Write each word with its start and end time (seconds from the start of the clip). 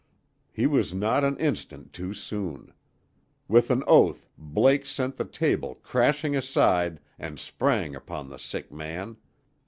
He 0.51 0.65
was 0.65 0.95
not 0.95 1.23
an 1.23 1.37
instant 1.37 1.93
too 1.93 2.15
soon. 2.15 2.73
With 3.47 3.69
an 3.69 3.83
oath 3.85 4.27
Blake 4.35 4.87
sent 4.87 5.15
the 5.17 5.25
table 5.25 5.75
crashing 5.75 6.35
aside 6.35 6.99
and 7.19 7.39
sprang 7.39 7.93
upon 7.93 8.27
the 8.27 8.39
sick 8.39 8.71
man. 8.71 9.17